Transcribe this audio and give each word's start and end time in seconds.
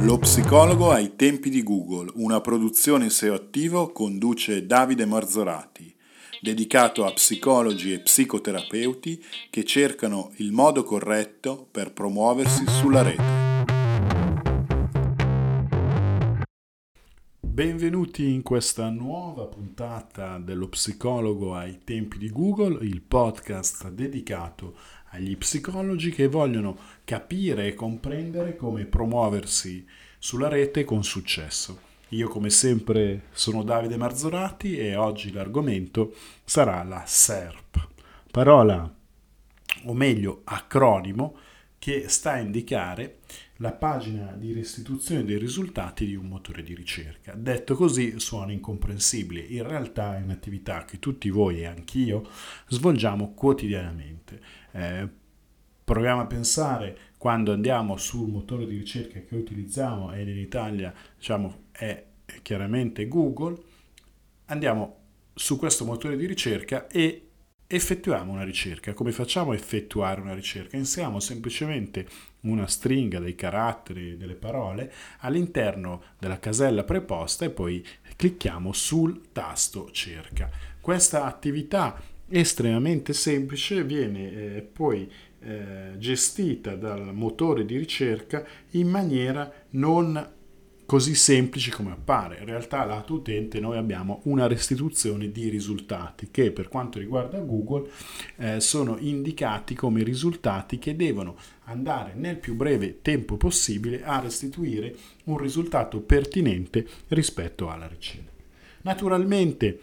Lo 0.00 0.18
psicologo 0.18 0.90
ai 0.90 1.16
tempi 1.16 1.48
di 1.48 1.62
Google, 1.62 2.12
una 2.16 2.40
produzione 2.40 3.08
SEO 3.08 3.34
attivo 3.34 3.92
conduce 3.92 4.66
Davide 4.66 5.06
Marzorati, 5.06 5.92
dedicato 6.40 7.06
a 7.06 7.12
psicologi 7.12 7.92
e 7.92 8.00
psicoterapeuti 8.00 9.24
che 9.48 9.64
cercano 9.64 10.32
il 10.36 10.52
modo 10.52 10.84
corretto 10.84 11.66
per 11.70 11.92
promuoversi 11.92 12.64
sulla 12.68 13.02
rete. 13.02 13.46
Benvenuti 17.40 18.34
in 18.34 18.42
questa 18.42 18.90
nuova 18.90 19.46
puntata 19.46 20.36
dello 20.36 20.68
psicologo 20.68 21.54
ai 21.54 21.80
tempi 21.84 22.18
di 22.18 22.28
Google, 22.28 22.84
il 22.84 23.00
podcast 23.00 23.88
dedicato 23.88 24.76
agli 25.16 25.36
psicologi 25.36 26.10
che 26.10 26.28
vogliono 26.28 26.76
capire 27.04 27.66
e 27.66 27.74
comprendere 27.74 28.54
come 28.54 28.84
promuoversi 28.84 29.86
sulla 30.18 30.48
rete 30.48 30.84
con 30.84 31.02
successo. 31.02 31.80
Io 32.10 32.28
come 32.28 32.50
sempre 32.50 33.24
sono 33.32 33.62
Davide 33.62 33.96
Marzorati 33.96 34.76
e 34.76 34.94
oggi 34.94 35.32
l'argomento 35.32 36.14
sarà 36.44 36.82
la 36.84 37.02
SERP, 37.04 37.88
parola 38.30 38.94
o 39.84 39.94
meglio 39.94 40.42
acronimo 40.44 41.36
che 41.78 42.08
sta 42.08 42.32
a 42.32 42.38
indicare 42.38 43.18
la 43.56 43.72
pagina 43.72 44.32
di 44.32 44.52
restituzione 44.52 45.24
dei 45.24 45.38
risultati 45.38 46.06
di 46.06 46.14
un 46.14 46.26
motore 46.26 46.62
di 46.62 46.74
ricerca. 46.74 47.34
Detto 47.34 47.74
così 47.74 48.18
suona 48.18 48.52
incomprensibile, 48.52 49.40
in 49.40 49.66
realtà 49.66 50.16
è 50.16 50.22
un'attività 50.22 50.84
che 50.84 50.98
tutti 50.98 51.30
voi 51.30 51.60
e 51.60 51.66
anch'io 51.66 52.28
svolgiamo 52.68 53.32
quotidianamente. 53.32 54.40
Eh, 54.72 55.08
proviamo 55.82 56.20
a 56.20 56.26
pensare 56.26 56.98
quando 57.16 57.52
andiamo 57.52 57.96
sul 57.96 58.28
motore 58.28 58.66
di 58.66 58.76
ricerca 58.76 59.20
che 59.20 59.36
utilizziamo 59.36 60.12
ed 60.12 60.28
in 60.28 60.38
Italia 60.38 60.92
diciamo, 61.16 61.64
è 61.72 62.04
chiaramente 62.42 63.08
Google, 63.08 63.56
andiamo 64.46 64.98
su 65.32 65.56
questo 65.56 65.84
motore 65.84 66.16
di 66.16 66.26
ricerca 66.26 66.86
e 66.88 67.25
effettuiamo 67.66 68.32
una 68.32 68.44
ricerca. 68.44 68.94
Come 68.94 69.12
facciamo 69.12 69.50
a 69.50 69.54
effettuare 69.54 70.20
una 70.20 70.34
ricerca? 70.34 70.76
Inseriamo 70.76 71.20
semplicemente 71.20 72.06
una 72.42 72.66
stringa 72.66 73.18
dei 73.18 73.34
caratteri, 73.34 74.16
delle 74.16 74.34
parole 74.34 74.92
all'interno 75.18 76.02
della 76.18 76.38
casella 76.38 76.84
preposta 76.84 77.44
e 77.44 77.50
poi 77.50 77.84
clicchiamo 78.16 78.72
sul 78.72 79.32
tasto 79.32 79.90
cerca. 79.90 80.50
Questa 80.80 81.24
attività 81.24 82.00
estremamente 82.28 83.12
semplice 83.12 83.84
viene 83.84 84.30
eh, 84.30 84.62
poi 84.62 85.10
eh, 85.40 85.92
gestita 85.96 86.74
dal 86.74 87.14
motore 87.14 87.64
di 87.64 87.76
ricerca 87.76 88.44
in 88.70 88.88
maniera 88.88 89.52
non 89.70 90.34
così 90.86 91.14
semplici 91.14 91.70
come 91.70 91.90
appare. 91.90 92.38
In 92.38 92.46
realtà 92.46 92.84
lato 92.84 93.14
utente 93.14 93.60
noi 93.60 93.76
abbiamo 93.76 94.20
una 94.24 94.46
restituzione 94.46 95.30
di 95.30 95.48
risultati 95.48 96.28
che 96.30 96.52
per 96.52 96.68
quanto 96.68 96.98
riguarda 96.98 97.38
Google 97.40 97.90
eh, 98.36 98.60
sono 98.60 98.96
indicati 98.98 99.74
come 99.74 100.02
risultati 100.02 100.78
che 100.78 100.96
devono 100.96 101.36
andare 101.64 102.14
nel 102.14 102.36
più 102.36 102.54
breve 102.54 103.02
tempo 103.02 103.36
possibile 103.36 104.04
a 104.04 104.20
restituire 104.20 104.94
un 105.24 105.36
risultato 105.36 106.00
pertinente 106.00 106.86
rispetto 107.08 107.68
alla 107.68 107.88
ricerca. 107.88 108.30
Naturalmente 108.82 109.80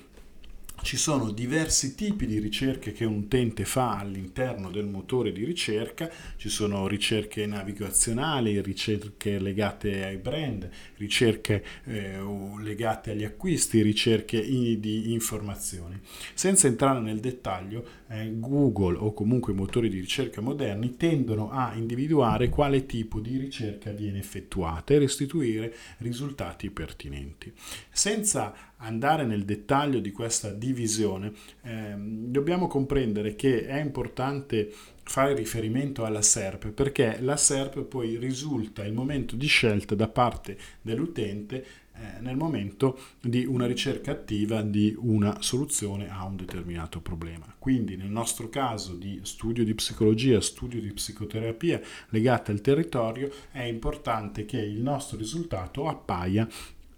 ci 0.83 0.97
sono 0.97 1.31
diversi 1.31 1.95
tipi 1.95 2.27
di 2.27 2.39
ricerche 2.39 2.91
che 2.91 3.05
un 3.05 3.19
utente 3.19 3.63
fa 3.63 3.97
all'interno 3.97 4.69
del 4.69 4.85
motore 4.85 5.31
di 5.31 5.45
ricerca, 5.45 6.11
ci 6.35 6.49
sono 6.49 6.87
ricerche 6.87 7.45
navigazionali, 7.45 8.61
ricerche 8.61 9.39
legate 9.39 10.03
ai 10.03 10.17
brand, 10.17 10.69
ricerche 10.97 11.63
eh, 11.85 12.19
legate 12.59 13.11
agli 13.11 13.23
acquisti, 13.23 13.81
ricerche 13.81 14.37
in, 14.37 14.79
di 14.81 15.13
informazioni. 15.13 15.99
Senza 16.33 16.67
entrare 16.67 16.99
nel 16.99 17.21
dettaglio, 17.21 17.87
eh, 18.09 18.31
Google 18.35 18.97
o 18.97 19.13
comunque 19.13 19.53
i 19.53 19.55
motori 19.55 19.89
di 19.89 19.99
ricerca 19.99 20.41
moderni 20.41 20.97
tendono 20.97 21.49
a 21.49 21.73
individuare 21.75 22.49
quale 22.49 22.85
tipo 22.85 23.21
di 23.21 23.37
ricerca 23.37 23.91
viene 23.91 24.19
effettuata 24.19 24.93
e 24.93 24.99
restituire 24.99 25.73
risultati 25.99 26.69
pertinenti. 26.69 27.53
Senza 27.89 28.72
andare 28.83 29.25
nel 29.25 29.45
dettaglio 29.45 29.99
di 29.99 30.11
questa 30.11 30.51
divisione, 30.51 31.31
eh, 31.63 31.95
dobbiamo 31.97 32.67
comprendere 32.67 33.35
che 33.35 33.65
è 33.65 33.79
importante 33.79 34.71
fare 35.03 35.35
riferimento 35.35 36.05
alla 36.05 36.21
SERP 36.21 36.69
perché 36.69 37.17
la 37.19 37.35
SERP 37.35 37.81
poi 37.81 38.17
risulta 38.17 38.85
il 38.85 38.93
momento 38.93 39.35
di 39.35 39.47
scelta 39.47 39.95
da 39.95 40.07
parte 40.07 40.57
dell'utente 40.81 41.65
eh, 41.95 42.21
nel 42.21 42.35
momento 42.35 42.97
di 43.21 43.45
una 43.45 43.67
ricerca 43.67 44.11
attiva 44.11 44.61
di 44.61 44.95
una 44.97 45.41
soluzione 45.41 46.09
a 46.09 46.25
un 46.25 46.35
determinato 46.35 47.01
problema. 47.01 47.53
Quindi 47.59 47.95
nel 47.95 48.09
nostro 48.09 48.49
caso 48.49 48.95
di 48.95 49.19
studio 49.23 49.63
di 49.63 49.75
psicologia, 49.75 50.41
studio 50.41 50.81
di 50.81 50.91
psicoterapia 50.91 51.79
legate 52.09 52.51
al 52.51 52.61
territorio, 52.61 53.31
è 53.51 53.61
importante 53.61 54.45
che 54.45 54.57
il 54.57 54.81
nostro 54.81 55.17
risultato 55.17 55.87
appaia 55.87 56.47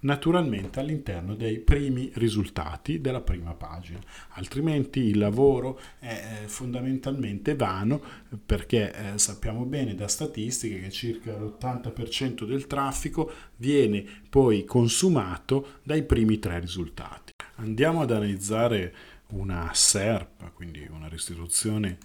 naturalmente 0.06 0.80
all'interno 0.80 1.36
dei 1.36 1.60
primi 1.60 2.12
risultati 2.14 3.02
della 3.02 3.22
prima 3.22 3.54
pagina. 3.54 4.00
Altrimenti 4.30 5.00
il 5.00 5.18
lavoro 5.18 5.80
è 6.00 6.42
eh, 6.44 6.48
fondamentalmente 6.48 7.56
vano 7.56 8.02
perché 8.46 8.94
eh, 8.94 9.18
sappiamo 9.18 9.66
bene 9.66 9.96
da 9.96 10.08
statistiche 10.08 10.80
che 10.80 10.92
circa 10.92 11.36
l'80% 11.36 12.46
del 12.46 12.68
traffico 12.68 13.32
viene 13.58 14.06
poi 14.30 14.64
consumato 14.64 15.80
dai 15.84 16.04
primi 16.04 16.40
tre 16.40 16.60
risultati. 16.60 17.34
Andiamo 17.56 18.02
ad 18.02 18.12
analizzare 18.12 18.94
una 19.30 19.72
SERP, 19.74 20.54
quindi 20.54 20.88
una 20.90 21.08
restituzione 21.08 21.98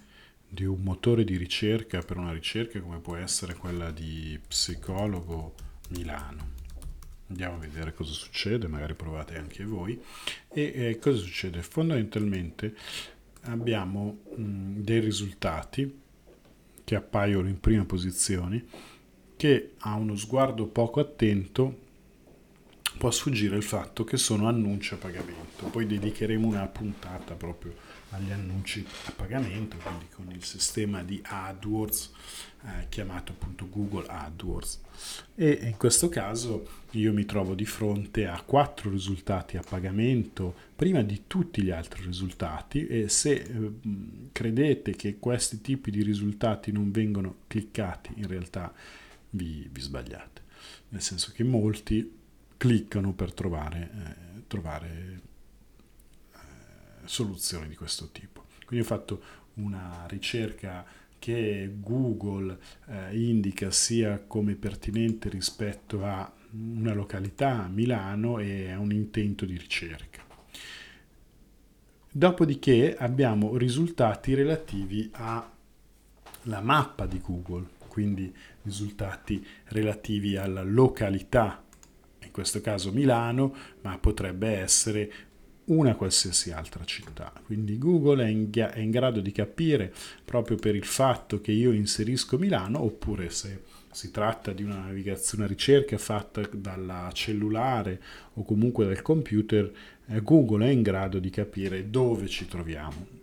di 0.47 0.65
un 0.65 0.81
motore 0.81 1.23
di 1.23 1.37
ricerca 1.37 1.99
per 1.99 2.17
una 2.17 2.33
ricerca 2.33 2.81
come 2.81 2.99
può 2.99 3.15
essere 3.15 3.53
quella 3.53 3.91
di 3.91 4.39
psicologo 4.47 5.53
Milano. 5.89 6.60
Andiamo 7.31 7.55
a 7.55 7.59
vedere 7.59 7.93
cosa 7.93 8.11
succede, 8.11 8.67
magari 8.67 8.93
provate 8.93 9.37
anche 9.37 9.63
voi. 9.63 9.97
E 10.49 10.73
eh, 10.75 10.99
cosa 10.99 11.17
succede? 11.17 11.61
Fondamentalmente 11.61 12.75
abbiamo 13.43 14.17
mh, 14.35 14.81
dei 14.81 14.99
risultati 14.99 15.99
che 16.83 16.95
appaiono 16.95 17.47
in 17.47 17.57
prima 17.61 17.85
posizione 17.85 18.65
che 19.37 19.75
a 19.77 19.95
uno 19.95 20.17
sguardo 20.17 20.67
poco 20.67 20.99
attento 20.99 21.89
può 22.97 23.09
sfuggire 23.09 23.55
il 23.55 23.63
fatto 23.63 24.03
che 24.03 24.17
sono 24.17 24.49
annunci 24.49 24.93
a 24.93 24.97
pagamento. 24.97 25.67
Poi 25.67 25.87
dedicheremo 25.87 26.45
una 26.45 26.67
puntata 26.67 27.35
proprio 27.35 27.73
agli 28.09 28.31
annunci 28.31 28.85
a 29.05 29.11
pagamento, 29.11 29.77
quindi 29.77 30.07
con 30.13 30.29
il 30.31 30.43
sistema 30.43 31.01
di 31.01 31.21
AdWords 31.23 32.11
eh, 32.63 32.85
chiamato 32.89 33.31
appunto 33.31 33.67
Google 33.69 34.07
AdWords. 34.07 34.81
E 35.35 35.59
in 35.63 35.77
questo 35.77 36.09
caso 36.09 36.67
io 36.91 37.11
mi 37.13 37.25
trovo 37.25 37.55
di 37.55 37.65
fronte 37.65 38.27
a 38.27 38.41
quattro 38.41 38.89
risultati 38.89 39.57
a 39.57 39.63
pagamento 39.67 40.53
prima 40.75 41.01
di 41.01 41.23
tutti 41.27 41.63
gli 41.63 41.71
altri 41.71 42.03
risultati 42.03 42.85
e 42.85 43.09
se 43.09 43.31
eh, 43.31 43.71
credete 44.31 44.95
che 44.95 45.17
questi 45.17 45.61
tipi 45.61 45.89
di 45.91 46.03
risultati 46.03 46.71
non 46.71 46.91
vengono 46.91 47.37
cliccati, 47.47 48.13
in 48.17 48.27
realtà 48.27 48.73
vi, 49.31 49.67
vi 49.71 49.81
sbagliate, 49.81 50.41
nel 50.89 51.01
senso 51.01 51.31
che 51.33 51.43
molti 51.43 52.19
cliccano 52.57 53.13
per 53.13 53.33
trovare, 53.33 53.91
eh, 53.91 54.41
trovare 54.47 55.21
eh, 56.33 56.37
soluzioni 57.05 57.67
di 57.67 57.75
questo 57.75 58.09
tipo. 58.11 58.45
Quindi 58.65 58.85
ho 58.85 58.87
fatto 58.87 59.21
una 59.55 60.05
ricerca 60.07 60.85
che 61.21 61.71
Google 61.77 62.57
eh, 62.87 63.15
indica 63.15 63.69
sia 63.69 64.23
come 64.25 64.55
pertinente 64.55 65.29
rispetto 65.29 66.03
a 66.03 66.33
una 66.53 66.95
località, 66.95 67.69
Milano, 67.71 68.39
e 68.39 68.71
a 68.71 68.79
un 68.79 68.91
intento 68.91 69.45
di 69.45 69.55
ricerca. 69.55 70.23
Dopodiché 72.11 72.95
abbiamo 72.97 73.55
risultati 73.55 74.33
relativi 74.33 75.11
alla 75.13 76.59
mappa 76.59 77.05
di 77.05 77.21
Google, 77.21 77.67
quindi 77.87 78.33
risultati 78.63 79.45
relativi 79.65 80.37
alla 80.37 80.63
località, 80.63 81.63
in 82.23 82.31
questo 82.31 82.61
caso 82.61 82.91
Milano, 82.91 83.55
ma 83.81 83.95
potrebbe 83.99 84.57
essere 84.57 85.11
una 85.65 85.95
qualsiasi 85.95 86.51
altra 86.51 86.83
città. 86.85 87.31
Quindi 87.45 87.77
Google 87.77 88.25
è 88.25 88.27
in, 88.27 88.49
è 88.51 88.79
in, 88.79 88.91
grado 88.91 89.21
di 89.21 89.31
capire 89.31 89.93
proprio 90.25 90.57
per 90.57 90.75
il 90.75 90.85
fatto 90.85 91.39
che 91.39 91.51
io 91.51 91.71
inserisco 91.71 92.37
Milano 92.37 92.81
oppure 92.81 93.29
se 93.29 93.63
si 93.91 94.09
tratta 94.11 94.53
di 94.53 94.63
una 94.63 94.79
navigazione, 94.79 95.47
ricerca 95.47 95.97
fatta 95.97 96.47
dalla 96.51 97.09
cellulare 97.13 98.01
o 98.33 98.43
comunque 98.43 98.85
dal 98.85 99.01
computer, 99.01 99.71
eh, 100.07 100.21
Google 100.21 100.65
è 100.67 100.69
in 100.69 100.81
grado 100.81 101.19
di 101.19 101.29
capire 101.29 101.89
dove 101.89 102.27
ci 102.27 102.47
troviamo. 102.47 103.19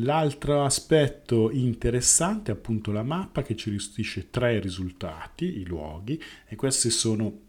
L'altro 0.00 0.64
aspetto 0.64 1.50
interessante 1.50 2.52
è 2.52 2.54
appunto 2.54 2.92
la 2.92 3.02
mappa 3.02 3.42
che 3.42 3.56
ci 3.56 3.70
restituisce 3.70 4.30
tre 4.30 4.60
risultati, 4.60 5.58
i 5.58 5.64
luoghi, 5.64 6.22
e 6.46 6.56
questi 6.56 6.90
sono 6.90 7.46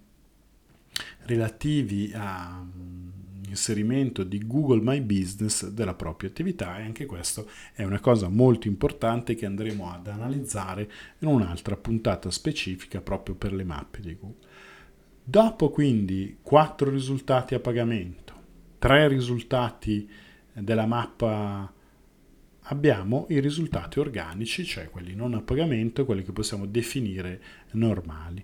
relativi 1.26 2.12
all'inserimento 2.14 3.29
mm, 3.48 4.28
di 4.28 4.46
Google 4.46 4.82
My 4.82 5.02
Business 5.02 5.68
della 5.68 5.94
propria 5.94 6.30
attività 6.30 6.78
e 6.80 6.84
anche 6.84 7.06
questo 7.06 7.50
è 7.74 7.84
una 7.84 8.00
cosa 8.00 8.28
molto 8.28 8.68
importante 8.68 9.36
che 9.36 9.46
andremo 9.46 9.92
ad 9.92 10.08
analizzare 10.08 10.90
in 11.20 11.28
un'altra 11.28 11.76
puntata 11.76 12.30
specifica 12.32 13.02
proprio 13.02 13.36
per 13.36 13.54
le 13.54 13.64
mappe 13.64 14.00
di 14.02 14.16
Google. 14.16 14.48
Dopo 15.24 15.70
quindi 15.70 16.38
quattro 16.42 16.90
risultati 16.90 17.54
a 17.54 17.60
pagamento, 17.60 18.34
tre 18.80 19.08
risultati 19.08 20.10
della 20.54 20.86
mappa 20.86 21.72
abbiamo 22.70 23.26
i 23.30 23.40
risultati 23.40 24.00
organici, 24.00 24.66
cioè 24.66 24.90
quelli 24.90 25.16
non 25.16 25.34
a 25.34 25.42
pagamento, 25.42 26.06
quelli 26.06 26.24
che 26.24 26.32
possiamo 26.32 26.66
definire 26.66 27.42
normali. 27.72 28.44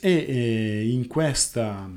E 0.00 0.10
eh, 0.10 0.88
in, 0.90 1.06
questa, 1.06 1.90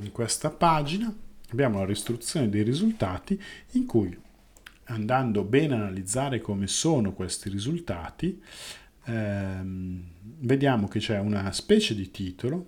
in 0.00 0.12
questa 0.12 0.50
pagina 0.50 1.14
abbiamo 1.50 1.78
la 1.78 1.86
ristruzione 1.86 2.48
dei 2.48 2.62
risultati 2.62 3.40
in 3.72 3.86
cui 3.86 4.16
andando 4.84 5.44
bene 5.44 5.74
a 5.74 5.78
analizzare 5.78 6.40
come 6.40 6.66
sono 6.66 7.12
questi 7.12 7.48
risultati, 7.48 8.40
ehm, 9.04 10.02
vediamo 10.40 10.88
che 10.88 10.98
c'è 10.98 11.18
una 11.18 11.50
specie 11.52 11.94
di 11.94 12.10
titolo, 12.10 12.66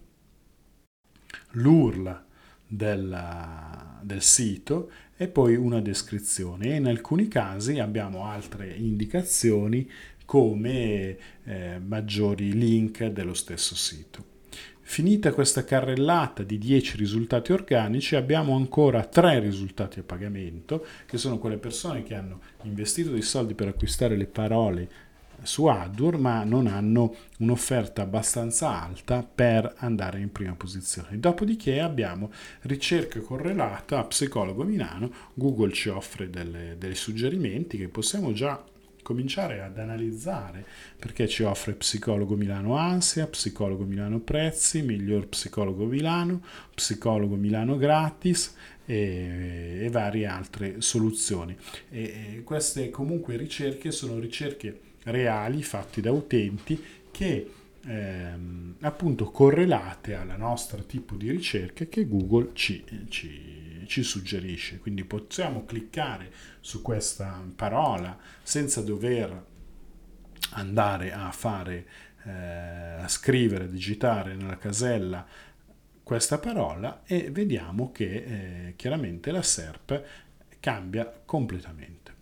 l'URL 1.53 2.25
del, 2.67 3.99
del 4.03 4.23
sito 4.23 4.91
e 5.17 5.29
poi 5.29 5.57
una 5.57 5.81
descrizione 5.81 6.73
e 6.73 6.77
in 6.77 6.87
alcuni 6.87 7.29
casi 7.29 7.79
abbiamo 7.79 8.25
altre 8.25 8.73
indicazioni 8.75 9.89
come 10.25 11.19
eh, 11.45 11.81
maggiori 11.85 12.53
link 12.53 13.05
dello 13.07 13.35
stesso 13.35 13.75
sito. 13.75 14.39
Finita 14.91 15.33
questa 15.33 15.63
carrellata 15.63 16.43
di 16.43 16.59
10 16.59 16.97
risultati 16.97 17.53
organici 17.53 18.17
abbiamo 18.17 18.57
ancora 18.57 19.05
3 19.05 19.39
risultati 19.39 20.01
a 20.01 20.03
pagamento 20.03 20.85
che 21.07 21.17
sono 21.17 21.39
quelle 21.39 21.59
persone 21.59 22.03
che 22.03 22.17
hanno 22.17 22.41
investito 22.63 23.13
dei 23.13 23.23
soldi 23.23 23.55
per 23.55 23.69
acquistare 23.69 24.17
le 24.17 24.27
parole 24.27 24.89
su 25.43 25.67
AdWord 25.67 26.19
ma 26.19 26.43
non 26.43 26.67
hanno 26.67 27.15
un'offerta 27.39 28.03
abbastanza 28.03 28.83
alta 28.83 29.23
per 29.23 29.75
andare 29.77 30.19
in 30.19 30.33
prima 30.33 30.55
posizione. 30.55 31.21
Dopodiché 31.21 31.79
abbiamo 31.79 32.33
ricerca 32.63 33.21
correlata 33.21 34.01
a 34.01 34.05
Psicologo 34.07 34.65
Milano, 34.65 35.13
Google 35.35 35.73
ci 35.73 35.89
offre 35.89 36.29
dei 36.29 36.97
suggerimenti 36.97 37.79
che 37.79 37.87
possiamo 37.87 38.33
già 38.33 38.61
cominciare 39.03 39.61
ad 39.61 39.79
analizzare 39.79 40.65
perché 40.99 41.27
ci 41.29 41.43
offre 41.43 41.73
Psicologo 41.73 42.37
Milano 42.37 42.77
Ansia, 42.77 43.27
Psicologo 43.27 43.85
Milano 43.85 44.21
Prezzi, 44.21 44.83
Miglior 44.83 45.27
Psicologo 45.29 45.85
Milano, 45.85 46.43
Psicologo 46.75 47.37
Milano 47.37 47.77
Gratis 47.77 48.55
e, 48.85 49.81
e 49.83 49.89
varie 49.91 50.27
altre 50.27 50.81
soluzioni. 50.81 51.57
E, 51.91 52.03
e 52.37 52.43
queste 52.43 52.91
comunque 52.91 53.37
ricerche 53.37 53.91
sono 53.91 54.19
ricerche 54.19 54.81
reali 55.05 55.63
fatti 55.63 56.01
da 56.01 56.13
utenti 56.13 56.83
che 57.11 57.51
ehm, 57.85 58.77
appunto 58.81 59.31
correlate 59.31 60.15
alla 60.15 60.37
nostra 60.37 60.83
tipo 60.83 61.15
di 61.15 61.31
ricerca 61.31 61.87
che 61.87 62.07
Google 62.07 62.51
ci, 62.53 62.85
ci, 63.09 63.70
ci 63.91 64.05
suggerisce. 64.05 64.79
Quindi 64.79 65.05
possiamo 65.05 65.65
cliccare 65.65 66.33
su 66.61 66.81
questa 66.81 67.45
parola 67.57 68.17
senza 68.41 68.81
dover 68.83 69.47
andare 70.53 71.13
a 71.13 71.33
fare 71.33 71.87
eh, 72.25 72.31
a 72.31 73.09
scrivere, 73.09 73.69
digitare 73.69 74.37
nella 74.37 74.57
casella 74.57 75.27
questa 76.05 76.39
parola 76.39 77.03
e 77.05 77.31
vediamo 77.33 77.91
che 77.91 78.05
eh, 78.69 78.75
chiaramente 78.77 79.33
la 79.33 79.43
SERP 79.43 80.05
cambia 80.61 81.13
completamente. 81.25 82.15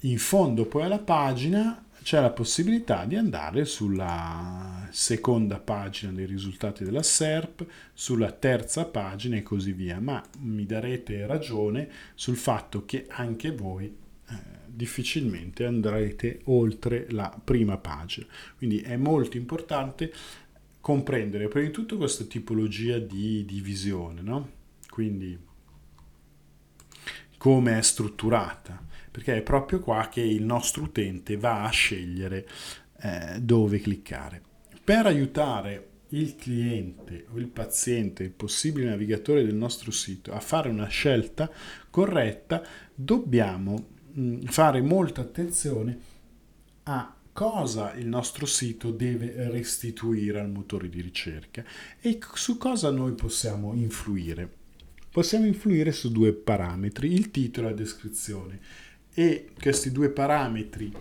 In 0.00 0.18
fondo 0.18 0.64
poi 0.64 0.82
alla 0.82 0.98
pagina 0.98 1.84
c'è 2.02 2.20
la 2.20 2.30
possibilità 2.30 3.04
di 3.04 3.16
andare 3.16 3.64
sulla 3.66 4.73
seconda 4.94 5.58
pagina 5.58 6.12
dei 6.12 6.24
risultati 6.24 6.84
della 6.84 7.02
SERP, 7.02 7.66
sulla 7.92 8.30
terza 8.30 8.84
pagina 8.84 9.34
e 9.34 9.42
così 9.42 9.72
via, 9.72 9.98
ma 9.98 10.22
mi 10.38 10.66
darete 10.66 11.26
ragione 11.26 11.90
sul 12.14 12.36
fatto 12.36 12.84
che 12.84 13.06
anche 13.08 13.50
voi 13.50 13.86
eh, 13.86 14.34
difficilmente 14.66 15.64
andrete 15.64 16.42
oltre 16.44 17.06
la 17.10 17.36
prima 17.42 17.76
pagina. 17.76 18.26
Quindi 18.56 18.82
è 18.82 18.96
molto 18.96 19.36
importante 19.36 20.12
comprendere 20.80 21.48
prima 21.48 21.66
di 21.66 21.72
tutto 21.72 21.96
questa 21.96 22.22
tipologia 22.22 22.96
di 22.98 23.44
divisione, 23.44 24.20
no? 24.22 24.50
Quindi 24.88 25.36
come 27.36 27.78
è 27.78 27.82
strutturata 27.82 28.80
perché 29.10 29.38
è 29.38 29.42
proprio 29.42 29.80
qua 29.80 30.08
che 30.08 30.20
il 30.20 30.44
nostro 30.44 30.84
utente 30.84 31.36
va 31.36 31.64
a 31.64 31.70
scegliere 31.70 32.46
eh, 33.00 33.40
dove 33.40 33.80
cliccare. 33.80 34.52
Per 34.84 35.06
aiutare 35.06 35.88
il 36.08 36.36
cliente 36.36 37.24
o 37.32 37.38
il 37.38 37.48
paziente, 37.48 38.22
il 38.22 38.32
possibile 38.32 38.90
navigatore 38.90 39.42
del 39.42 39.54
nostro 39.54 39.90
sito 39.90 40.32
a 40.32 40.40
fare 40.40 40.68
una 40.68 40.88
scelta 40.88 41.50
corretta, 41.88 42.62
dobbiamo 42.94 43.86
mm, 44.18 44.42
fare 44.42 44.82
molta 44.82 45.22
attenzione 45.22 45.98
a 46.82 47.16
cosa 47.32 47.94
il 47.94 48.06
nostro 48.06 48.44
sito 48.44 48.90
deve 48.90 49.48
restituire 49.50 50.38
al 50.38 50.50
motore 50.50 50.90
di 50.90 51.00
ricerca 51.00 51.64
e 51.98 52.18
su 52.34 52.58
cosa 52.58 52.90
noi 52.90 53.12
possiamo 53.12 53.72
influire. 53.72 54.48
Possiamo 55.10 55.46
influire 55.46 55.92
su 55.92 56.12
due 56.12 56.34
parametri, 56.34 57.10
il 57.10 57.30
titolo 57.30 57.68
e 57.68 57.70
la 57.70 57.76
descrizione 57.76 58.60
e 59.14 59.48
questi 59.58 59.90
due 59.90 60.10
parametri 60.10 60.92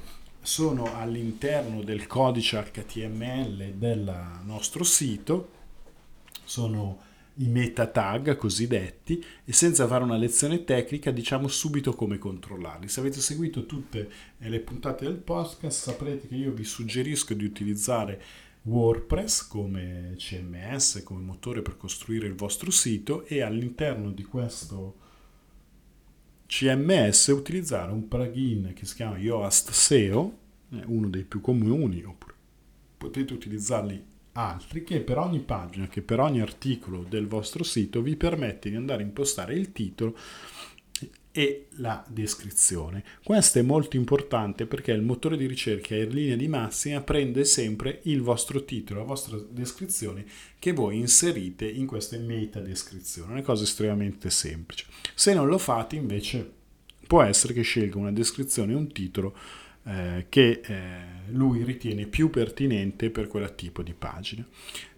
sono 0.43 0.93
all'interno 0.97 1.81
del 1.81 2.05
codice 2.05 2.61
HTML 2.61 3.75
del 3.75 4.41
nostro 4.43 4.83
sito, 4.83 5.49
sono 6.43 6.99
i 7.37 7.47
meta 7.47 7.87
tag 7.87 8.35
cosiddetti 8.35 9.23
e 9.45 9.53
senza 9.53 9.87
fare 9.87 10.03
una 10.03 10.17
lezione 10.17 10.65
tecnica 10.65 11.11
diciamo 11.11 11.47
subito 11.47 11.95
come 11.95 12.17
controllarli. 12.17 12.89
Se 12.89 12.99
avete 12.99 13.21
seguito 13.21 13.65
tutte 13.65 14.09
le 14.37 14.59
puntate 14.59 15.05
del 15.05 15.15
podcast 15.15 15.81
saprete 15.83 16.27
che 16.27 16.35
io 16.35 16.51
vi 16.51 16.65
suggerisco 16.65 17.33
di 17.33 17.45
utilizzare 17.45 18.21
WordPress 18.63 19.47
come 19.47 20.13
CMS, 20.17 21.01
come 21.03 21.21
motore 21.21 21.61
per 21.61 21.77
costruire 21.77 22.27
il 22.27 22.35
vostro 22.35 22.69
sito 22.69 23.25
e 23.25 23.41
all'interno 23.41 24.11
di 24.11 24.23
questo 24.23 25.02
CMS 26.55 27.25
utilizzare 27.29 27.91
un 27.91 28.07
plugin 28.07 28.73
che 28.75 28.85
si 28.85 28.93
chiama 28.93 29.17
Yoast 29.17 29.71
SEO, 29.71 30.37
uno 30.85 31.09
dei 31.09 31.23
più 31.23 31.41
comuni, 31.41 32.03
oppure 32.03 32.33
potete 32.95 33.33
utilizzarli 33.33 34.05
altri, 34.33 34.83
che 34.83 35.01
per 35.01 35.17
ogni 35.17 35.39
pagina, 35.39 35.87
che 35.87 36.03
per 36.03 36.19
ogni 36.19 36.41
articolo 36.41 37.07
del 37.09 37.25
vostro 37.25 37.63
sito 37.63 38.03
vi 38.03 38.15
permette 38.15 38.69
di 38.69 38.75
andare 38.75 39.01
a 39.01 39.05
impostare 39.07 39.55
il 39.55 39.71
titolo 39.71 40.15
e 41.35 41.65
la 41.77 42.05
descrizione. 42.07 43.03
Questo 43.23 43.57
è 43.57 43.63
molto 43.63 43.97
importante 43.97 44.67
perché 44.67 44.91
il 44.91 45.01
motore 45.01 45.35
di 45.35 45.47
ricerca 45.47 45.95
in 45.95 46.09
linea 46.09 46.35
di 46.35 46.47
massima 46.47 47.01
prende 47.01 47.43
sempre 47.43 48.01
il 48.03 48.21
vostro 48.21 48.63
titolo, 48.63 48.99
la 48.99 49.05
vostra 49.05 49.37
descrizione 49.49 50.25
che 50.59 50.73
voi 50.73 50.97
inserite 50.97 51.67
in 51.67 51.87
queste 51.87 52.19
meta 52.19 52.59
descrizioni. 52.59 53.31
Una 53.31 53.41
cosa 53.41 53.63
estremamente 53.63 54.29
semplice. 54.29 54.85
Se 55.15 55.33
non 55.33 55.47
lo 55.47 55.57
fate 55.57 55.95
invece 55.95 56.49
può 57.07 57.23
essere 57.23 57.53
che 57.53 57.63
scelga 57.63 57.97
una 57.97 58.11
descrizione 58.11 58.73
e 58.73 58.75
un 58.75 58.91
titolo 58.91 59.35
eh, 59.85 60.27
che 60.29 60.61
eh, 60.63 61.01
lui 61.29 61.63
ritiene 61.63 62.05
più 62.05 62.29
pertinente 62.29 63.09
per 63.09 63.27
quel 63.27 63.55
tipo 63.55 63.81
di 63.81 63.93
pagina. 63.93 64.47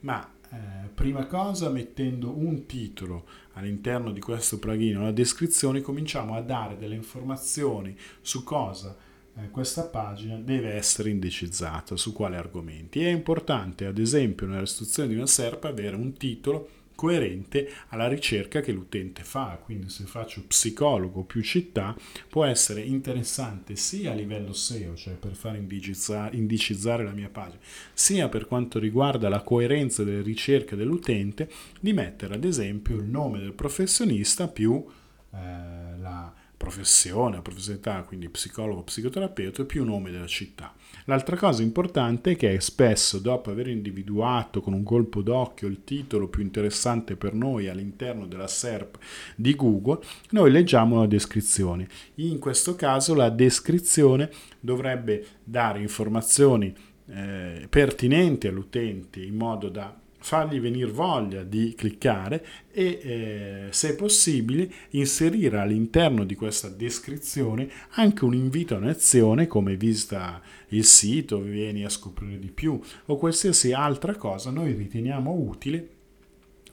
Ma 0.02 0.34
eh, 0.52 0.90
prima 0.94 1.26
cosa 1.26 1.70
mettendo 1.70 2.38
un 2.38 2.66
titolo 2.66 3.26
all'interno 3.56 4.12
di 4.12 4.22
questo 4.22 4.58
plugin, 4.60 5.02
la 5.02 5.12
descrizione, 5.12 5.82
cominciamo 5.82 6.36
a 6.36 6.42
dare 6.42 6.78
delle 6.78 6.96
informazioni 6.96 7.98
su 8.22 8.44
cosa 8.44 8.96
eh, 9.38 9.50
questa 9.50 9.84
pagina 9.84 10.38
deve 10.38 10.74
essere 10.74 11.10
indicizzata, 11.10 11.98
su 11.98 12.14
quali 12.14 12.36
argomenti. 12.36 13.04
È 13.04 13.10
importante, 13.10 13.86
ad 13.86 13.98
esempio, 13.98 14.48
nella 14.48 14.62
istruzione 14.62 15.10
di 15.10 15.16
una 15.16 15.28
SERP 15.28 15.66
avere 15.66 15.96
un 15.96 16.14
titolo 16.14 16.70
coerente 16.96 17.70
alla 17.90 18.08
ricerca 18.08 18.62
che 18.62 18.72
l'utente 18.72 19.24
fa. 19.24 19.60
Quindi 19.64 19.90
se 19.90 20.06
faccio 20.06 20.44
psicologo 20.48 21.24
più 21.24 21.42
città 21.44 21.96
può 22.30 22.46
essere 22.46 22.82
interessante 22.82 23.76
sia 23.76 24.12
a 24.12 24.16
livello 24.16 24.54
SEO, 24.54 24.96
cioè 24.96 25.14
per 25.14 25.36
far 25.36 25.56
indicizzare 25.56 27.04
la 27.04 27.12
mia 27.12 27.30
pagina, 27.30 27.62
sia 27.94 28.30
per 28.30 28.48
quanto 28.48 28.80
riguarda 28.80 29.30
la 29.30 29.42
coerenza 29.42 30.04
delle 30.04 30.22
ricerche 30.22 30.76
dell'utente, 30.76 31.50
di 31.80 31.94
mettere 31.94 32.36
ad 32.36 32.44
esempio 32.44 32.96
il 32.96 33.06
nome 33.06 33.40
del 33.40 33.54
professionista 33.54 34.48
più 34.48 34.84
eh, 35.32 35.98
la 36.00 36.34
professione 36.58 37.42
professionalità, 37.42 38.04
quindi 38.04 38.30
psicologo, 38.30 38.84
psicoterapeuta, 38.84 39.66
più 39.66 39.84
nome 39.84 40.12
della 40.12 40.28
città. 40.28 40.74
L'altra 41.06 41.36
cosa 41.36 41.62
importante 41.62 42.32
è 42.32 42.36
che 42.36 42.60
spesso, 42.62 43.20
dopo 43.20 43.52
aver 43.52 43.68
individuato 43.68 44.62
con 44.62 44.74
un 44.74 44.84
colpo 44.84 45.22
d'occhio 45.22 45.68
il 45.68 45.84
titolo 45.84 46.28
più 46.28 46.42
interessante 46.42 47.16
per 47.16 47.34
noi 47.34 47.68
all'interno 47.68 48.26
della 48.26 48.48
SERP 48.48 48.98
di 49.36 49.56
Google, 49.56 50.00
noi 50.32 50.52
leggiamo 50.52 51.00
la 51.00 51.08
descrizione. 51.08 51.88
In 52.16 52.40
questo 52.40 52.76
caso 52.76 53.14
la 53.14 53.30
descrizione 53.30 54.30
dovrebbe 54.60 55.26
dare 55.44 55.80
informazioni 55.82 56.74
eh, 57.08 57.68
pertinenti 57.70 58.48
all'utente 58.48 59.22
in 59.22 59.36
modo 59.36 59.70
da 59.70 59.96
fargli 60.26 60.60
venire 60.60 60.90
voglia 60.90 61.44
di 61.44 61.76
cliccare 61.78 62.44
e 62.72 63.00
eh, 63.04 63.68
se 63.70 63.96
possibile 63.96 64.68
inserire 64.90 65.60
all'interno 65.60 66.24
di 66.24 66.34
questa 66.34 66.68
descrizione 66.68 67.70
anche 67.92 68.26
un 68.26 68.34
invito 68.34 68.74
a 68.74 68.80
un'azione 68.80 69.46
come 69.46 69.76
visita 69.76 70.42
il 70.70 70.84
sito, 70.84 71.40
vieni 71.42 71.86
a 71.86 71.90
scoprire 71.90 72.40
di 72.40 72.50
più 72.50 72.82
o 73.06 73.18
qualsiasi 73.18 73.72
altra 73.72 74.16
cosa 74.16 74.50
noi 74.50 74.74
riteniamo 74.74 75.32
utile 75.32 75.88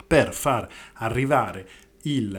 per 0.06 0.32
far 0.32 0.66
arrivare 0.94 1.68
il, 2.04 2.38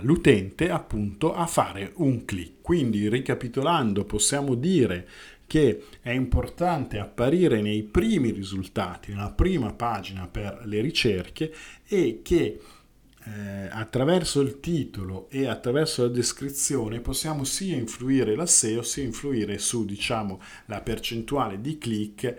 l'utente 0.00 0.70
appunto 0.70 1.34
a 1.34 1.46
fare 1.46 1.92
un 1.96 2.24
clic. 2.24 2.62
Quindi 2.62 3.08
ricapitolando 3.10 4.04
possiamo 4.04 4.54
dire 4.54 5.06
che 5.46 5.84
è 6.00 6.10
importante 6.10 6.98
apparire 6.98 7.60
nei 7.60 7.82
primi 7.82 8.30
risultati, 8.30 9.12
nella 9.12 9.30
prima 9.30 9.72
pagina 9.72 10.26
per 10.26 10.62
le 10.64 10.80
ricerche 10.80 11.52
e 11.86 12.20
che 12.22 12.60
eh, 13.26 13.68
attraverso 13.70 14.40
il 14.40 14.60
titolo 14.60 15.28
e 15.30 15.46
attraverso 15.46 16.02
la 16.02 16.08
descrizione 16.08 17.00
possiamo 17.00 17.44
sia 17.44 17.74
influire 17.74 18.36
la 18.36 18.46
SEO 18.46 18.82
sia 18.82 19.02
influire 19.02 19.56
su 19.58 19.84
diciamo 19.86 20.40
la 20.66 20.82
percentuale 20.82 21.60
di 21.60 21.78
click 21.78 22.22
eh, 22.24 22.36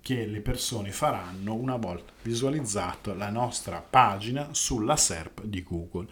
che 0.00 0.26
le 0.26 0.40
persone 0.40 0.92
faranno 0.92 1.54
una 1.54 1.76
volta 1.76 2.12
visualizzato 2.22 3.14
la 3.14 3.30
nostra 3.30 3.80
pagina 3.80 4.48
sulla 4.52 4.96
SERP 4.96 5.44
di 5.44 5.62
Google. 5.62 6.08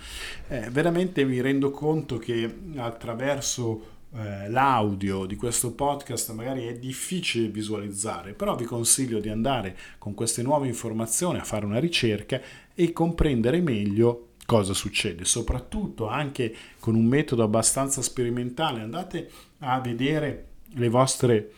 Eh, 0.49 0.68
veramente 0.70 1.25
mi 1.25 1.40
rendo 1.40 1.70
conto 1.70 2.18
che 2.18 2.58
attraverso 2.76 3.92
eh, 4.16 4.49
l'audio 4.49 5.26
di 5.26 5.35
questo 5.35 5.73
podcast 5.73 6.33
magari 6.33 6.66
è 6.66 6.75
difficile 6.78 7.49
visualizzare, 7.49 8.33
però 8.33 8.54
vi 8.54 8.64
consiglio 8.64 9.18
di 9.18 9.28
andare 9.28 9.76
con 9.99 10.14
queste 10.14 10.42
nuove 10.42 10.68
informazioni 10.68 11.38
a 11.38 11.44
fare 11.44 11.64
una 11.64 11.80
ricerca 11.80 12.40
e 12.75 12.92
comprendere 12.92 13.61
meglio 13.61 14.28
cosa 14.47 14.73
succede, 14.73 15.25
soprattutto 15.25 16.06
anche 16.06 16.54
con 16.78 16.94
un 16.94 17.06
metodo 17.06 17.42
abbastanza 17.42 18.02
sperimentale. 18.02 18.80
Andate 18.80 19.30
a 19.61 19.80
vedere 19.80 20.47
le 20.75 20.88
vostre 20.88 21.50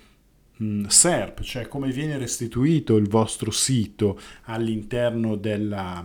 mh, 0.57 0.87
SERP, 0.87 1.43
cioè 1.43 1.69
come 1.69 1.91
viene 1.91 2.17
restituito 2.17 2.97
il 2.97 3.09
vostro 3.09 3.51
sito 3.51 4.19
all'interno 4.45 5.37
della, 5.37 6.05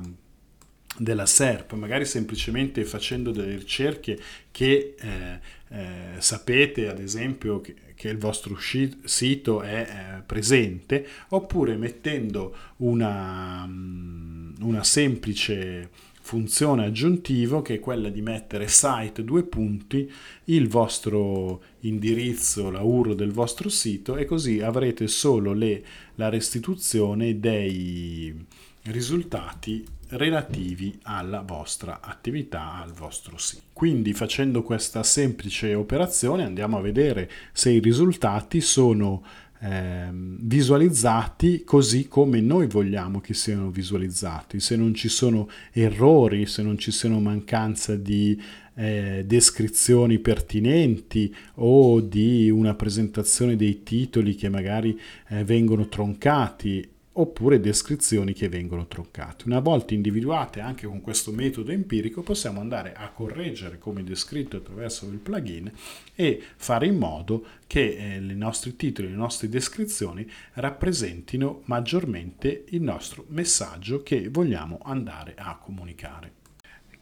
della 1.01 1.25
SERP, 1.25 1.74
magari 1.74 2.05
semplicemente 2.05 2.86
facendo 2.86 3.31
delle 3.31 3.55
ricerche 3.55 4.20
che 4.51 4.96
eh, 5.00 5.39
eh, 5.70 6.20
sapete 6.20 6.89
ad 6.89 7.00
esempio 7.00 7.60
che, 7.60 7.74
che 7.96 8.10
il 8.10 8.20
vostro 8.20 8.55
sito 8.60 9.62
è 9.63 9.88
eh, 10.20 10.22
presente, 10.22 11.08
oppure 11.29 11.75
mettendo 11.75 12.55
una, 12.77 13.65
mm, 13.65 14.53
una 14.62 14.84
semplice 14.84 15.89
funzione 16.24 16.86
aggiuntiva 16.86 17.63
che 17.63 17.75
è 17.75 17.79
quella 17.79 18.10
di 18.10 18.22
mettere 18.22 18.67
site 18.67 19.24
due 19.24 19.41
punti 19.41 20.10
il 20.46 20.67
vostro 20.67 21.63
indirizzo, 21.79 22.70
la 22.70 22.84
URL 22.84 23.15
del 23.15 23.31
vostro 23.31 23.70
sito 23.70 24.17
e 24.17 24.25
così 24.25 24.62
avrete 24.62 25.08
solo 25.08 25.53
le, 25.53 25.84
la 26.15 26.29
restituzione 26.29 27.39
dei 27.39 28.46
risultati 28.84 29.84
relativi 30.12 30.98
alla 31.03 31.41
vostra 31.41 32.00
attività, 32.01 32.82
al 32.82 32.91
vostro 32.91 33.38
sito. 33.38 33.63
Quindi 33.74 34.13
facendo 34.13 34.63
questa 34.63 35.03
semplice 35.03 35.74
operazione 35.74 36.44
andiamo 36.44 36.77
a 36.77 36.82
vedere 36.82 37.30
se 37.53 37.72
i 37.72 37.80
risultati 37.80 38.62
sono 38.62 39.24
eh, 39.63 40.10
visualizzati 40.12 41.63
così 41.63 42.08
come 42.08 42.41
noi 42.41 42.68
vogliamo 42.68 43.22
che 43.22 43.34
siano 43.34 43.70
visualizzati, 43.70 44.60
se 44.60 44.75
non 44.75 44.94
ci 44.94 45.08
sono 45.08 45.48
errori, 45.72 46.48
se 46.48 46.63
non 46.63 46.77
ci 46.77 46.91
siano 46.91 47.20
mancanza 47.20 47.96
di 47.96 48.41
eh, 48.74 49.24
descrizioni 49.25 50.20
pertinenti 50.20 51.34
o 51.56 52.01
di 52.01 52.50
una 52.50 52.74
presentazione 52.74 53.56
dei 53.56 53.84
titoli 53.84 54.36
che 54.36 54.50
magari 54.50 55.00
eh, 55.27 55.44
vengono 55.44 55.88
troncati 55.88 56.89
oppure 57.13 57.60
descrizioni 57.60 58.34
che 58.34 58.48
vengono 58.48 58.88
troncate. 58.88 59.44
Una 59.46 59.60
volta 59.60 59.94
individuate 59.94 60.62
anche 60.62 60.88
con 60.88 61.01
questo 61.01 61.32
metodo 61.32 61.72
empirico 61.72 62.22
possiamo 62.22 62.62
andare 62.62 62.94
a 62.94 63.10
correggere 63.10 63.77
come 63.77 64.03
descritto 64.03 64.58
attraverso 64.58 65.06
il 65.08 65.18
plugin 65.18 65.70
e 66.15 66.41
fare 66.56 66.86
in 66.86 66.98
modo 66.98 67.46
che 67.68 67.98
eh, 67.98 68.15
i 68.15 68.36
nostri 68.36 68.75
titoli, 68.75 69.10
le 69.10 69.15
nostre 69.15 69.50
descrizioni 69.50 70.30
rappresentino 70.53 71.63
maggiormente 71.65 72.63
il 72.70 72.82
nostro 72.82 73.25
messaggio 73.27 74.03
che 74.03 74.30
vogliamo 74.30 74.80
andare 74.84 75.34
a 75.36 75.58
comunicare. 75.58 76.39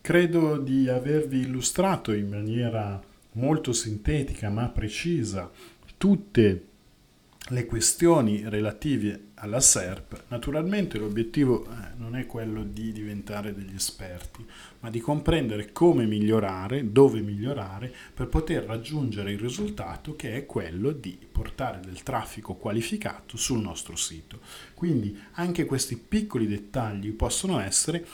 Credo 0.01 0.57
di 0.57 0.87
avervi 0.87 1.41
illustrato 1.41 2.13
in 2.13 2.29
maniera 2.29 2.99
molto 3.33 3.73
sintetica 3.73 4.49
ma 4.49 4.69
precisa 4.69 5.51
tutte 5.97 6.41
le 6.41 6.68
questioni 7.65 8.47
relative 8.47 9.29
alla 9.35 9.59
SERP, 9.59 10.25
naturalmente 10.27 10.99
l'obiettivo 10.99 11.65
eh, 11.65 11.97
non 11.97 12.15
è 12.15 12.27
quello 12.27 12.63
di 12.63 12.91
diventare 12.91 13.55
degli 13.55 13.73
esperti, 13.73 14.45
ma 14.81 14.91
di 14.91 14.99
comprendere 14.99 15.71
come 15.71 16.05
migliorare, 16.05 16.91
dove 16.91 17.21
migliorare, 17.21 17.91
per 18.13 18.27
poter 18.27 18.65
raggiungere 18.65 19.31
il 19.31 19.39
risultato 19.39 20.15
che 20.15 20.35
è 20.35 20.45
quello 20.45 20.91
di 20.91 21.17
portare 21.31 21.79
del 21.79 22.03
traffico 22.03 22.53
qualificato 22.53 23.35
sul 23.35 23.59
nostro 23.59 23.95
sito. 23.95 24.41
Quindi 24.75 25.19
anche 25.33 25.65
questi 25.65 25.97
piccoli 25.97 26.45
dettagli 26.45 27.11
possono 27.13 27.59
essere 27.59 28.05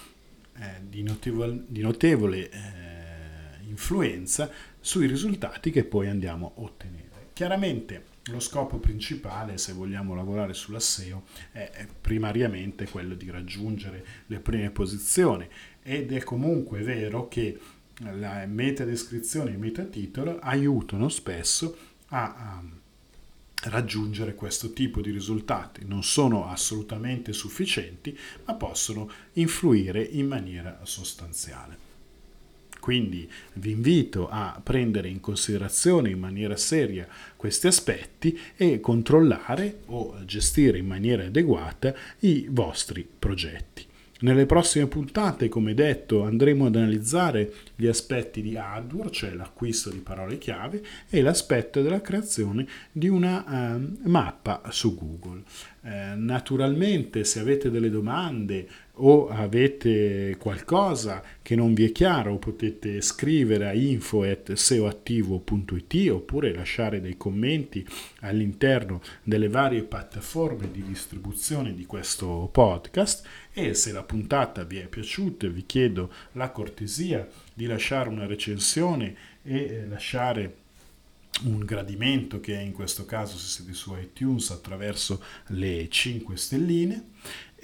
eh, 0.57 0.81
di 0.87 1.03
notevole, 1.03 1.63
di 1.67 1.81
notevole 1.81 2.49
eh, 2.49 3.67
influenza 3.67 4.49
sui 4.79 5.07
risultati 5.07 5.71
che 5.71 5.83
poi 5.83 6.07
andiamo 6.07 6.53
a 6.55 6.61
ottenere. 6.61 7.03
Chiaramente 7.33 8.14
lo 8.31 8.39
scopo 8.39 8.77
principale, 8.77 9.57
se 9.57 9.73
vogliamo 9.73 10.15
lavorare 10.15 10.53
sulla 10.53 10.79
SEO, 10.79 11.25
è 11.51 11.87
primariamente 12.01 12.87
quello 12.87 13.13
di 13.13 13.29
raggiungere 13.29 14.05
le 14.27 14.39
prime 14.39 14.71
posizioni 14.71 15.47
ed 15.83 16.11
è 16.11 16.23
comunque 16.23 16.81
vero 16.81 17.27
che 17.27 17.59
la 17.99 18.45
metadescrizione 18.45 19.51
e 19.51 19.53
il 19.53 19.59
metatitolo 19.59 20.39
aiutano 20.39 21.07
spesso 21.09 21.77
a, 22.07 22.23
a 22.23 22.63
raggiungere 23.69 24.35
questo 24.35 24.73
tipo 24.73 25.01
di 25.01 25.11
risultati. 25.11 25.85
Non 25.85 26.03
sono 26.03 26.47
assolutamente 26.47 27.31
sufficienti, 27.31 28.17
ma 28.45 28.55
possono 28.55 29.09
influire 29.33 30.01
in 30.01 30.27
maniera 30.27 30.79
sostanziale. 30.83 31.84
Quindi 32.85 33.27
vi 33.53 33.71
invito 33.71 34.29
a 34.29 34.61
prendere 34.63 35.09
in 35.09 35.19
considerazione 35.19 36.11
in 36.11 36.19
maniera 36.19 36.55
seria 36.55 37.07
questi 37.35 37.65
aspetti 37.65 38.39
e 38.55 38.79
controllare 38.79 39.79
o 39.87 40.23
gestire 40.23 40.77
in 40.77 40.85
maniera 40.85 41.25
adeguata 41.25 41.95
i 42.19 42.45
vostri 42.47 43.03
progetti. 43.17 43.87
Nelle 44.19 44.45
prossime 44.45 44.85
puntate, 44.85 45.49
come 45.49 45.73
detto, 45.73 46.23
andremo 46.23 46.67
ad 46.67 46.75
analizzare 46.75 47.51
gli 47.75 47.87
aspetti 47.87 48.43
di 48.43 48.55
AdWords, 48.55 49.17
cioè 49.17 49.33
l'acquisto 49.33 49.89
di 49.89 49.97
parole 49.97 50.37
chiave, 50.37 50.81
e 51.09 51.21
l'aspetto 51.21 51.81
della 51.81 52.01
creazione 52.01 52.67
di 52.91 53.09
una 53.09 53.43
uh, 53.75 54.07
mappa 54.07 54.61
su 54.69 54.95
Google. 54.95 55.41
Uh, 55.81 55.89
naturalmente, 56.17 57.23
se 57.23 57.39
avete 57.39 57.69
delle 57.69 57.89
domande 57.89 58.67
o 58.97 59.29
avete 59.29 60.35
qualcosa 60.39 61.23
che 61.41 61.55
non 61.55 61.73
vi 61.73 61.85
è 61.85 61.91
chiaro, 61.91 62.37
potete 62.37 63.01
scrivere 63.01 63.67
a 63.67 63.73
info.seoattivo.it 63.73 66.09
oppure 66.11 66.53
lasciare 66.53 67.01
dei 67.01 67.17
commenti 67.17 67.85
all'interno 68.21 69.01
delle 69.23 69.49
varie 69.49 69.83
piattaforme 69.83 70.71
di 70.71 70.83
distribuzione 70.83 71.73
di 71.73 71.85
questo 71.85 72.47
podcast 72.51 73.27
e 73.51 73.73
se 73.73 73.91
la 73.91 74.03
puntata 74.03 74.63
vi 74.63 74.77
è 74.77 74.87
piaciuta 74.87 75.47
vi 75.47 75.65
chiedo 75.65 76.11
la 76.33 76.51
cortesia 76.51 77.27
di 77.53 77.65
lasciare 77.65 78.09
una 78.09 78.25
recensione 78.25 79.15
e 79.43 79.57
eh, 79.57 79.87
lasciare 79.87 80.63
un 81.43 81.59
gradimento 81.59 82.39
che 82.39 82.53
in 82.53 82.71
questo 82.71 83.05
caso 83.05 83.37
se 83.37 83.47
siete 83.47 83.73
su 83.73 83.93
iTunes 83.95 84.51
attraverso 84.51 85.21
le 85.47 85.87
5 85.89 86.37
stelline 86.37 87.09